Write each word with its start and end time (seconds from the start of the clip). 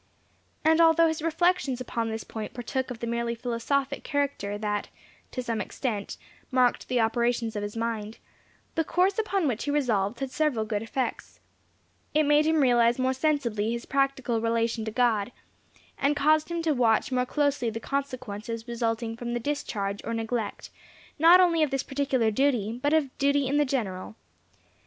And 0.65 0.81
although 0.81 1.05
his 1.07 1.21
reflections 1.21 1.79
upon 1.79 2.09
this 2.09 2.23
point 2.23 2.55
partook 2.55 2.89
of 2.89 2.97
the 3.01 3.05
merely 3.05 3.35
philosophic 3.35 4.03
character 4.03 4.57
that, 4.57 4.89
to 5.29 5.43
some 5.43 5.61
extent, 5.61 6.17
marked 6.49 6.87
the 6.87 6.99
operations 6.99 7.55
of 7.55 7.61
his 7.61 7.77
mind, 7.77 8.17
the 8.73 8.83
course 8.83 9.19
upon 9.19 9.47
which 9.47 9.65
he 9.65 9.69
resolved 9.69 10.19
had 10.19 10.31
several 10.31 10.65
good 10.65 10.81
effects; 10.81 11.39
it 12.15 12.23
made 12.23 12.47
him 12.47 12.61
realize 12.61 12.97
more 12.97 13.13
sensibly 13.13 13.71
his 13.73 13.85
practical 13.85 14.41
relation 14.41 14.83
to 14.85 14.91
God, 14.91 15.31
and 15.99 16.15
caused 16.15 16.49
him 16.49 16.63
to 16.63 16.71
watch 16.73 17.11
more 17.11 17.27
closely 17.27 17.69
the 17.69 17.79
consequences 17.79 18.67
resulting 18.67 19.15
from 19.15 19.35
the 19.35 19.39
discharge 19.39 20.03
or 20.03 20.15
neglect 20.15 20.71
not 21.19 21.39
only 21.39 21.61
of 21.61 21.69
this 21.69 21.83
particular 21.83 22.31
duty, 22.31 22.79
but 22.81 22.91
of 22.91 23.15
duty 23.19 23.45
in 23.45 23.57
the 23.57 23.65
general. 23.65 24.15